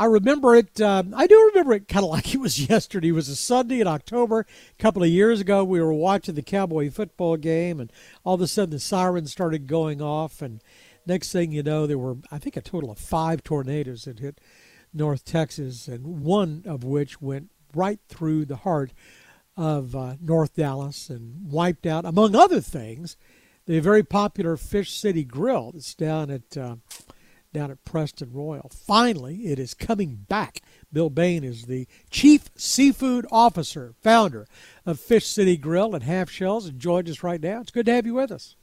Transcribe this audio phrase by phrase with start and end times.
[0.00, 0.80] I remember it.
[0.80, 3.08] Um, I do remember it kind of like it was yesterday.
[3.08, 5.62] It was a Sunday in October, a couple of years ago.
[5.62, 7.92] We were watching the Cowboy football game, and
[8.24, 10.40] all of a sudden the sirens started going off.
[10.40, 10.62] And
[11.04, 14.40] next thing you know, there were I think a total of five tornadoes that hit
[14.94, 18.94] North Texas, and one of which went right through the heart
[19.54, 23.18] of uh, North Dallas and wiped out, among other things,
[23.66, 26.76] the very popular Fish City Grill that's down at uh,
[27.52, 28.70] down at Preston Royal.
[28.74, 30.62] Finally, it is coming back.
[30.92, 34.46] Bill Bayne is the chief seafood officer, founder
[34.86, 37.60] of Fish City Grill and Half Shells, and joins us right now.
[37.60, 38.56] It's good to have you with us.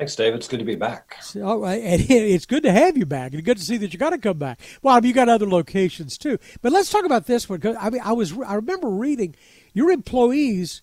[0.00, 0.34] Thanks, Dave.
[0.34, 1.18] It's good to be back.
[1.20, 4.10] So, and it's good to have you back, and good to see that you got
[4.10, 4.58] to come back.
[4.80, 7.60] Well, you got other locations too, but let's talk about this one.
[7.78, 9.36] I mean, I was I remember reading
[9.74, 10.80] your employees,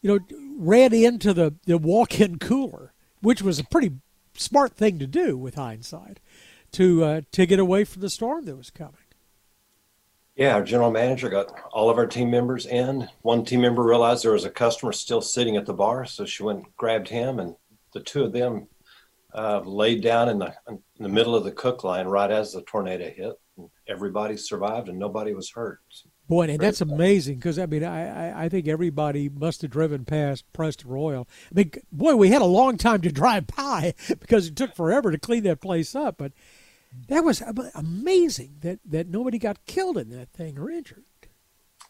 [0.00, 3.92] you know, ran into the the walk-in cooler, which was a pretty
[4.32, 6.18] smart thing to do with hindsight,
[6.72, 8.94] to uh, to get away from the storm that was coming.
[10.36, 13.08] Yeah, our general manager got all of our team members in.
[13.22, 16.42] One team member realized there was a customer still sitting at the bar, so she
[16.42, 17.56] went and grabbed him and
[17.94, 18.68] the two of them
[19.34, 22.62] uh, laid down in the in the middle of the cook line right as the
[22.62, 23.32] tornado hit.
[23.88, 25.80] Everybody survived and nobody was hurt.
[26.28, 30.44] Boy, and that's amazing because I mean, I, I think everybody must have driven past
[30.52, 31.28] Preston Royal.
[31.50, 35.12] I mean, boy, we had a long time to drive by because it took forever
[35.12, 36.16] to clean that place up.
[36.18, 36.32] But
[37.08, 41.04] that was uh, amazing that that nobody got killed in that thing or injured.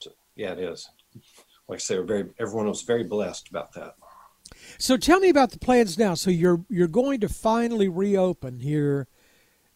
[0.01, 0.91] So, yeah, it is.
[1.69, 3.95] Like I say, very everyone was very blessed about that.
[4.79, 6.15] So tell me about the plans now.
[6.15, 9.09] So you're you're going to finally reopen here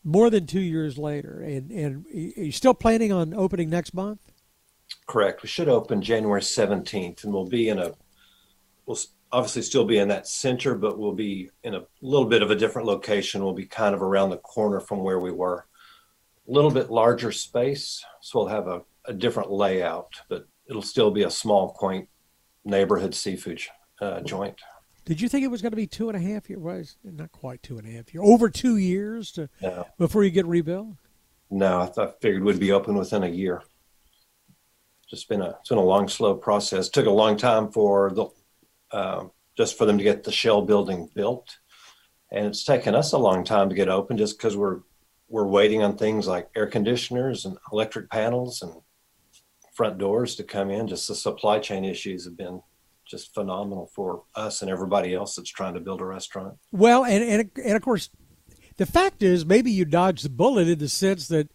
[0.04, 4.29] more than two years later, and and are you still planning on opening next month?
[5.06, 5.42] Correct.
[5.42, 7.92] We should open January seventeenth, and we'll be in a
[8.86, 8.98] we'll
[9.32, 12.56] obviously still be in that center, but we'll be in a little bit of a
[12.56, 13.42] different location.
[13.42, 15.66] We'll be kind of around the corner from where we were.
[16.48, 21.10] A little bit larger space, so we'll have a, a different layout, but it'll still
[21.10, 22.08] be a small, quaint
[22.64, 23.60] neighborhood seafood
[24.00, 24.60] uh, joint.
[25.04, 26.96] Did you think it was going to be two and a half years?
[27.02, 28.24] Well, not quite two and a half years.
[28.26, 29.86] Over two years to no.
[29.98, 30.88] before you get rebuilt.
[31.50, 33.62] No, I thought figured we'd be open within a year.
[35.10, 36.88] Just been a it's been a long, slow process.
[36.88, 38.26] Took a long time for the
[38.92, 39.24] uh,
[39.56, 41.58] just for them to get the shell building built,
[42.30, 44.80] and it's taken us a long time to get open just because we're
[45.28, 48.72] we're waiting on things like air conditioners and electric panels and
[49.72, 50.86] front doors to come in.
[50.86, 52.62] Just the supply chain issues have been
[53.06, 56.54] just phenomenal for us and everybody else that's trying to build a restaurant.
[56.70, 58.10] Well, and, and, and of course,
[58.76, 61.50] the fact is maybe you dodged the bullet in the sense that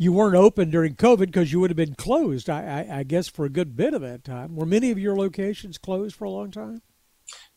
[0.00, 3.28] you weren't open during COVID because you would have been closed, I, I, I, guess,
[3.28, 4.56] for a good bit of that time.
[4.56, 6.80] Were many of your locations closed for a long time?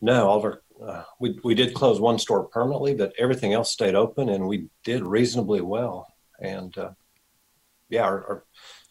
[0.02, 3.96] No, all our, uh, we, we did close one store permanently, but everything else stayed
[3.96, 6.14] open and we did reasonably well.
[6.42, 6.92] And uh,
[7.88, 8.46] yeah, our, our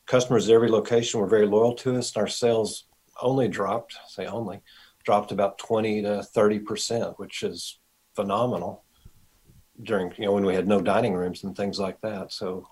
[0.07, 2.87] customers at every location were very loyal to us and our sales
[3.21, 4.63] only dropped, say only,
[5.05, 7.79] dropped about 20 to 30 percent, which is
[8.17, 8.85] phenomenal
[9.83, 12.33] during you know when we had no dining rooms and things like that.
[12.33, 12.67] So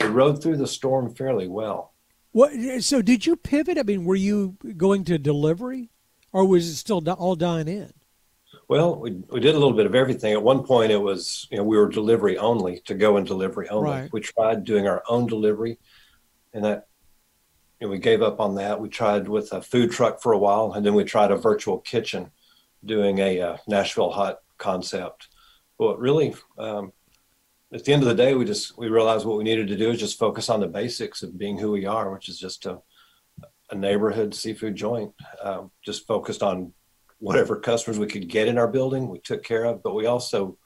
[0.00, 1.92] we rode through the storm fairly well.
[2.32, 2.52] What?
[2.82, 3.78] So did you pivot?
[3.78, 5.90] I mean, were you going to delivery,
[6.32, 7.92] or was it still all dine in?
[8.66, 10.32] Well, we, we did a little bit of everything.
[10.32, 13.68] At one point, it was you know we were delivery only to go and delivery
[13.68, 13.90] only.
[13.90, 14.12] Right.
[14.12, 15.78] We tried doing our own delivery,
[16.52, 16.88] and that
[17.80, 18.80] and we gave up on that.
[18.80, 21.78] We tried with a food truck for a while, and then we tried a virtual
[21.78, 22.30] kitchen,
[22.84, 25.28] doing a uh, Nashville hot concept.
[25.78, 26.92] But really, um,
[27.74, 29.90] at the end of the day, we just we realized what we needed to do
[29.90, 32.78] is just focus on the basics of being who we are, which is just a,
[33.70, 35.12] a neighborhood seafood joint.
[35.42, 36.72] Um, just focused on
[37.18, 40.56] whatever customers we could get in our building, we took care of, but we also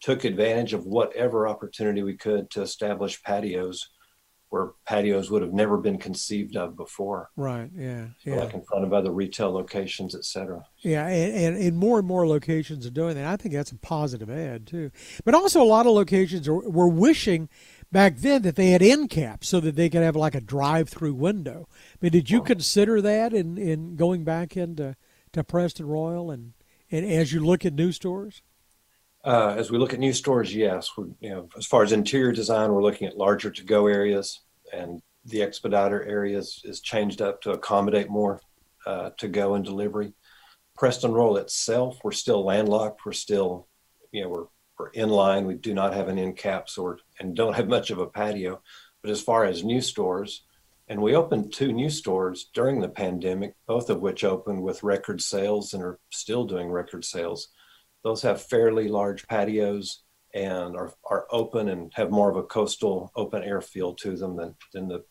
[0.00, 3.90] took advantage of whatever opportunity we could to establish patios
[4.54, 7.28] where patios would have never been conceived of before.
[7.34, 7.68] Right.
[7.76, 8.06] Yeah.
[8.22, 8.36] So yeah.
[8.36, 10.64] Like in front of other retail locations, et cetera.
[10.78, 13.26] Yeah, and, and, and, more and more locations are doing that.
[13.26, 14.92] I think that's a positive ad too.
[15.24, 17.48] But also, a lot of locations are, were wishing
[17.90, 21.14] back then that they had end caps so that they could have like a drive-through
[21.14, 21.68] window.
[21.72, 24.94] I mean, did you well, consider that in, in going back into
[25.32, 26.52] to Preston Royal and
[26.92, 28.42] and as you look at new stores?
[29.24, 30.90] Uh, as we look at new stores, yes.
[30.98, 34.40] We, you know, as far as interior design, we're looking at larger to-go areas,
[34.70, 38.40] and the expediter areas is changed up to accommodate more
[38.86, 40.12] uh, to-go and delivery.
[40.76, 43.06] Preston Royal itself, we're still landlocked.
[43.06, 43.68] We're still,
[44.12, 44.46] you know, we're
[44.78, 45.46] we're in line.
[45.46, 48.60] We do not have an end cap, or and don't have much of a patio.
[49.02, 50.42] But as far as new stores,
[50.88, 55.22] and we opened two new stores during the pandemic, both of which opened with record
[55.22, 57.48] sales and are still doing record sales
[58.04, 60.04] those have fairly large patios
[60.34, 64.36] and are, are open and have more of a coastal open air feel to them
[64.36, 65.04] than, than the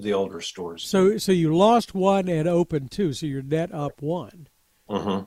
[0.00, 0.84] the older stores.
[0.84, 4.46] So so you lost one and opened two, so you're net up one.
[4.88, 5.24] Mm-hmm.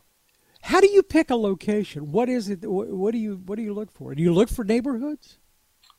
[0.61, 2.11] How do you pick a location?
[2.11, 2.59] What is it?
[2.63, 4.15] What do you what do you look for?
[4.15, 5.37] Do you look for neighborhoods?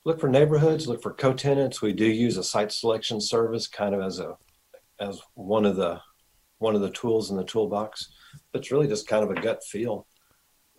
[0.04, 0.88] Look for neighborhoods.
[0.88, 1.82] Look for co-tenants.
[1.82, 4.36] We do use a site selection service, kind of as a
[4.98, 6.00] as one of the
[6.58, 8.10] one of the tools in the toolbox.
[8.52, 10.06] But it's really just kind of a gut feel.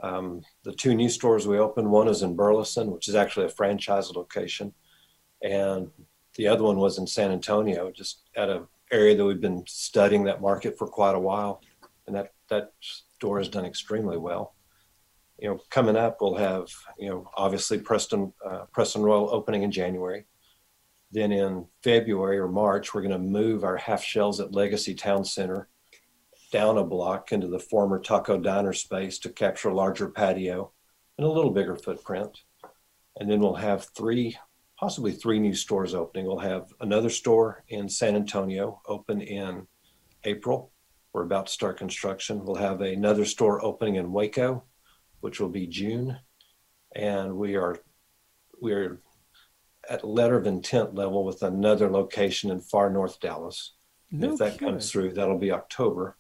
[0.04, 3.50] Um, the two new stores we opened, one is in Burleson, which is actually a
[3.50, 4.74] franchise location,
[5.42, 5.90] and
[6.36, 10.26] the other one was in San Antonio, just at an area that we've been studying
[10.26, 11.62] that market for quite a while,
[12.06, 14.56] and that that store has done extremely well.
[15.40, 16.68] You know, coming up, we'll have
[17.00, 20.26] you know obviously Preston uh, Preston Royal opening in January.
[21.14, 25.24] Then in February or March, we're going to move our half shells at Legacy Town
[25.24, 25.70] Center
[26.54, 30.72] down a block into the former taco diner space to capture a larger patio
[31.18, 32.44] and a little bigger footprint.
[33.20, 34.38] And then we'll have three,
[34.80, 36.28] possibly three new stores opening.
[36.28, 39.66] We'll have another store in San Antonio open in
[40.26, 40.72] April.
[41.12, 42.46] We're about to start construction.
[42.46, 44.64] We'll have another store opening in Waco,
[45.22, 46.20] which will be June.
[46.96, 47.80] And we are
[48.62, 49.02] we are
[49.90, 53.74] at letter of intent level with another location in far north Dallas.
[54.12, 54.68] No if that kidding.
[54.68, 56.16] comes through, that'll be October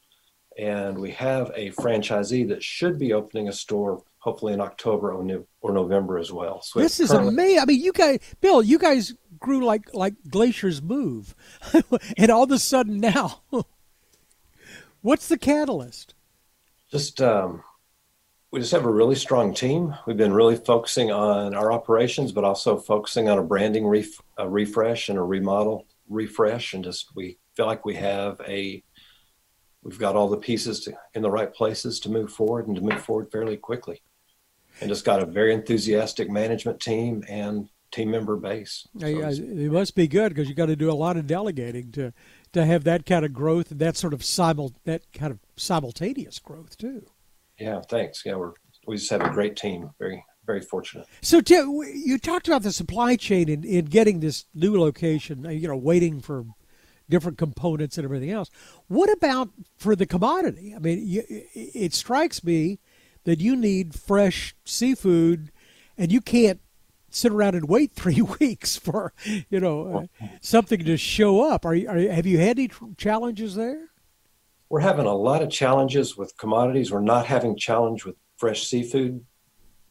[0.57, 5.21] and we have a franchisee that should be opening a store hopefully in October or,
[5.21, 6.61] no, or November as well.
[6.61, 7.59] So this is amazing.
[7.59, 11.35] I mean, you guys, Bill, you guys grew like like glaciers move,
[12.17, 13.41] and all of a sudden now,
[15.01, 16.13] what's the catalyst?
[16.89, 17.63] Just um,
[18.51, 19.93] we just have a really strong team.
[20.07, 24.47] We've been really focusing on our operations, but also focusing on a branding ref, a
[24.47, 28.81] refresh and a remodel refresh, and just we feel like we have a
[29.83, 32.81] we've got all the pieces to, in the right places to move forward and to
[32.81, 34.01] move forward fairly quickly.
[34.81, 38.87] And just got a very enthusiastic management team and team member base.
[38.97, 42.11] So it must be good because you got to do a lot of delegating to
[42.53, 46.39] to have that kind of growth and that sort of simul that kind of simultaneous
[46.39, 47.05] growth too.
[47.59, 48.23] Yeah, thanks.
[48.25, 48.53] Yeah, we're
[48.87, 49.91] we just have a great team.
[49.99, 51.07] Very very fortunate.
[51.21, 55.45] So, Tim, you talked about the supply chain in, in getting this new location.
[55.45, 56.45] Uh, you know, waiting for
[57.09, 58.49] different components and everything else.
[58.87, 60.73] What about for the commodity?
[60.75, 62.79] I mean, you, it strikes me
[63.23, 65.51] that you need fresh seafood,
[65.97, 66.59] and you can't
[67.09, 69.13] sit around and wait three weeks for
[69.49, 71.65] you know uh, something to show up.
[71.65, 73.89] Are you, are, have you had any challenges there?
[74.69, 76.91] We're having a lot of challenges with commodities.
[76.91, 79.23] We're not having challenge with fresh seafood,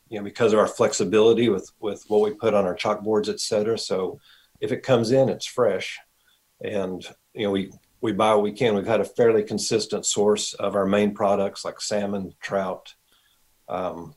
[0.09, 3.41] you know, because of our flexibility with with what we put on our chalkboards, et
[3.41, 3.79] cetera.
[3.79, 4.19] So
[4.61, 5.99] if it comes in, it's fresh
[6.63, 7.71] and you know we
[8.01, 8.75] we buy what we can.
[8.75, 12.95] We've had a fairly consistent source of our main products like salmon, trout,
[13.69, 14.15] um,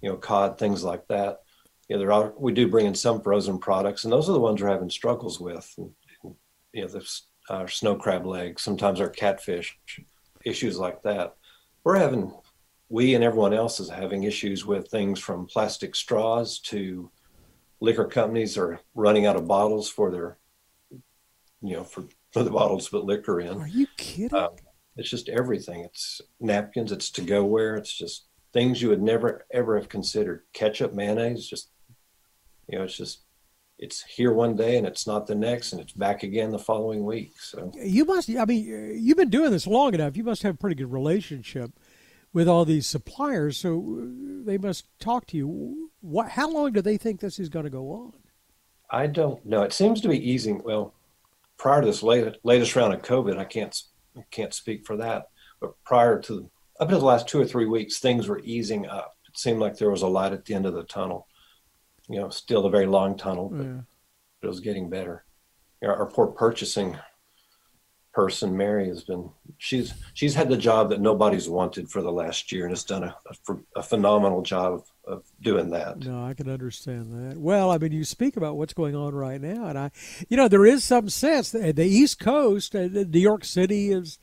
[0.00, 1.40] you know, cod, things like that.
[1.88, 4.40] You know, there are we do bring in some frozen products, and those are the
[4.40, 5.72] ones we're having struggles with.
[5.76, 6.34] You
[6.82, 9.78] know, the our snow crab legs, sometimes our catfish,
[10.44, 11.36] issues like that.
[11.84, 12.32] We're having
[12.88, 17.10] we and everyone else is having issues with things from plastic straws to
[17.80, 20.38] liquor companies are running out of bottles for their
[21.62, 23.60] you know, for, for the bottles to put liquor in.
[23.60, 24.36] Are you kidding?
[24.36, 24.50] Um,
[24.96, 25.80] it's just everything.
[25.80, 26.92] It's napkins.
[26.92, 27.76] It's to go where.
[27.76, 30.44] It's just things you would never ever have considered.
[30.52, 31.46] Ketchup, mayonnaise.
[31.46, 31.70] Just
[32.68, 33.20] you know, it's just
[33.78, 37.04] it's here one day and it's not the next, and it's back again the following
[37.04, 37.34] week.
[37.38, 38.30] So you must.
[38.30, 40.16] I mean, you've been doing this long enough.
[40.16, 41.72] You must have a pretty good relationship
[42.32, 43.58] with all these suppliers.
[43.58, 44.08] So
[44.44, 45.90] they must talk to you.
[46.00, 46.30] What?
[46.30, 48.12] How long do they think this is going to go on?
[48.90, 49.62] I don't know.
[49.62, 50.62] It seems to be easing.
[50.64, 50.94] Well,
[51.58, 53.76] prior to this latest, latest round of COVID, I can't
[54.16, 55.26] I can't speak for that.
[55.60, 59.14] But prior to up until the last two or three weeks, things were easing up.
[59.28, 61.26] It seemed like there was a light at the end of the tunnel.
[62.08, 63.80] You know, still a very long tunnel, but yeah.
[64.42, 65.24] it was getting better.
[65.82, 66.96] You know, our poor purchasing
[68.16, 72.50] person, Mary, has been she's she's had the job that nobody's wanted for the last
[72.50, 75.98] year and has done a, a, a phenomenal job of, of, doing that.
[75.98, 77.38] No, I can understand that.
[77.38, 79.90] Well, I mean, you speak about what's going on right now, and I,
[80.30, 84.18] you know, there is some sense that the East Coast, uh, New York City is.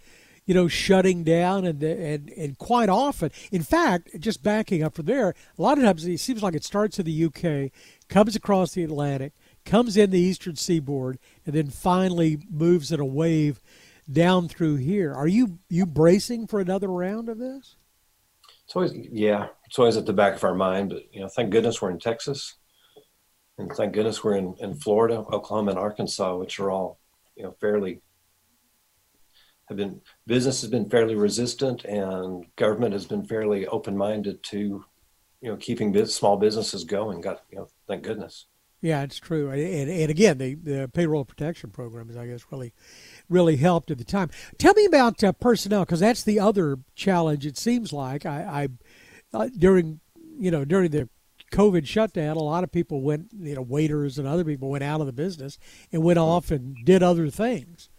[0.45, 5.05] You know, shutting down and and and quite often, in fact, just backing up from
[5.05, 7.71] there, a lot of times it seems like it starts in the UK,
[8.09, 9.31] comes across the Atlantic,
[9.63, 13.61] comes in the eastern seaboard, and then finally moves in a wave
[14.11, 15.13] down through here.
[15.13, 17.75] Are you you bracing for another round of this?
[18.65, 20.89] It's always yeah, it's always at the back of our mind.
[20.89, 22.55] But you know, thank goodness we're in Texas,
[23.57, 26.99] and thank goodness we're in, in Florida, Oklahoma, and Arkansas, which are all
[27.35, 28.01] you know fairly
[29.69, 34.83] have been business has been fairly resistant, and government has been fairly open minded to
[35.41, 37.21] you know keeping small businesses going.
[37.21, 38.47] Got you know, thank goodness.
[38.83, 39.49] Yeah, it's true.
[39.49, 42.73] And, and again, the, the payroll protection program is, I guess, really,
[43.29, 44.29] really helped at the time.
[44.57, 47.45] Tell me about uh, personnel, because that's the other challenge.
[47.45, 48.67] It seems like I,
[49.33, 50.01] I uh, during,
[50.37, 51.07] you know, during the
[51.53, 54.99] COVID shutdown, a lot of people went, you know, waiters and other people went out
[54.99, 55.57] of the business
[55.93, 57.89] and went off and did other things.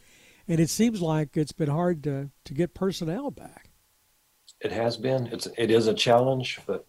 [0.47, 3.71] And it seems like it's been hard to, to get personnel back.
[4.61, 5.29] It has been.
[5.29, 6.87] It's it is a challenge, but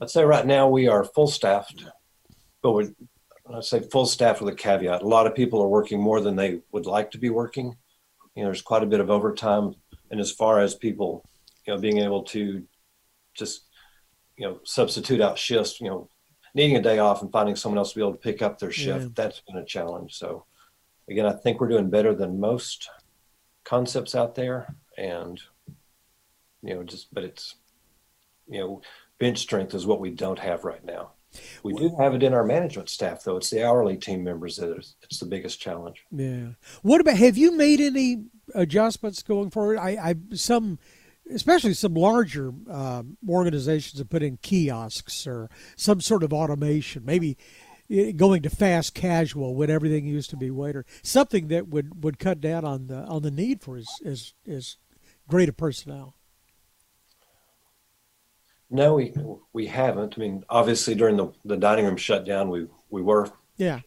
[0.00, 1.84] I'd say right now we are full staffed,
[2.62, 2.90] but we're
[3.52, 5.02] I say full staff with a caveat.
[5.02, 7.76] A lot of people are working more than they would like to be working.
[8.34, 9.74] You know, there's quite a bit of overtime,
[10.10, 11.24] and as far as people,
[11.66, 12.64] you know, being able to
[13.34, 13.66] just,
[14.36, 16.08] you know, substitute out shifts, you know,
[16.54, 18.72] needing a day off and finding someone else to be able to pick up their
[18.72, 19.10] shift, yeah.
[19.14, 20.14] that's been a challenge.
[20.14, 20.46] So,
[21.08, 22.88] again, I think we're doing better than most
[23.64, 25.40] concepts out there, and
[26.62, 27.56] you know, just but it's,
[28.48, 28.82] you know,
[29.18, 31.12] bench strength is what we don't have right now.
[31.62, 33.36] We do have it in our management staff, though.
[33.36, 36.04] It's the hourly team members that is it's the biggest challenge.
[36.10, 36.48] Yeah.
[36.82, 38.24] What about have you made any
[38.54, 39.78] adjustments going forward?
[39.78, 40.78] I, I some,
[41.32, 47.04] especially some larger um, organizations have put in kiosks or some sort of automation.
[47.04, 47.36] Maybe
[47.90, 50.84] eh, going to fast casual when everything used to be waiter.
[51.02, 54.76] Something that would, would cut down on the on the need for as as, as
[55.28, 56.14] greater personnel.
[58.74, 59.14] No, we
[59.52, 60.14] we haven't.
[60.16, 63.78] I mean, obviously during the, the dining room shutdown, we we were yeah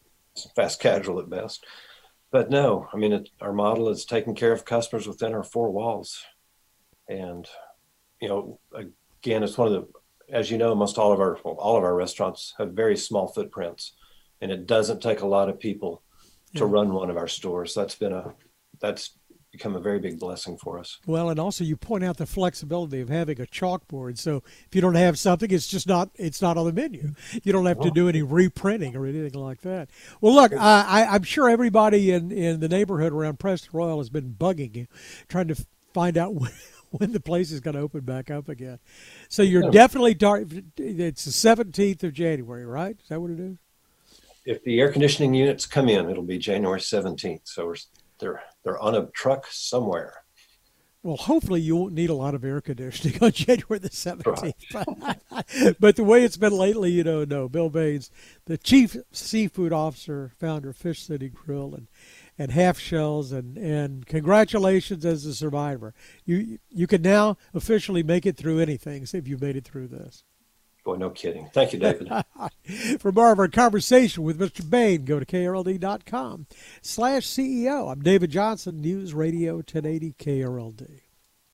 [0.55, 1.65] fast casual at best.
[2.31, 5.71] But no, I mean, it, our model is taking care of customers within our four
[5.71, 6.23] walls,
[7.09, 7.45] and
[8.21, 9.87] you know, again, it's one of the,
[10.33, 13.27] as you know, most all of our well, all of our restaurants have very small
[13.27, 13.91] footprints,
[14.39, 16.01] and it doesn't take a lot of people
[16.55, 16.71] to yeah.
[16.71, 17.73] run one of our stores.
[17.73, 18.33] That's been a
[18.79, 19.17] that's
[19.57, 20.99] become a very big blessing for us.
[21.07, 24.17] Well, and also you point out the flexibility of having a chalkboard.
[24.17, 27.13] So if you don't have something, it's just not it's not on the menu.
[27.43, 29.89] You don't have to do any reprinting or anything like that.
[30.21, 34.35] Well, look, I, I'm sure everybody in in the neighborhood around Preston Royal has been
[34.37, 34.87] bugging you,
[35.27, 36.51] trying to find out when,
[36.91, 38.79] when the place is going to open back up again.
[39.29, 39.71] So you're yeah.
[39.71, 40.45] definitely tar-
[40.77, 42.95] it's the 17th of January, right?
[43.01, 43.57] Is that what it is?
[44.45, 47.41] If the air conditioning units come in, it'll be January 17th.
[47.43, 47.75] So we're
[48.19, 50.23] they're they're on a truck somewhere.
[51.03, 54.73] Well, hopefully you won't need a lot of air conditioning on January the 17th.
[54.73, 55.75] Right.
[55.79, 57.47] but the way it's been lately, you know, no.
[57.47, 58.11] Bill Bayne's,
[58.45, 61.87] the chief seafood officer, founder of Fish City Grill and,
[62.37, 65.93] and Half Shells, and, and congratulations as a survivor.
[66.25, 70.23] You you can now officially make it through anything if you've made it through this.
[70.87, 71.49] Boy, no kidding.
[71.51, 72.09] Thank you, David.
[73.01, 74.67] For more of our conversation with Mr.
[74.67, 76.47] Bayne, go to krld.com
[76.81, 77.91] slash CEO.
[77.91, 81.06] I'm David Johnson, News Radio 1080 KRLD.